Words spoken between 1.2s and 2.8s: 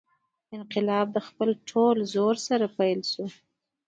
خپل ټول زور سره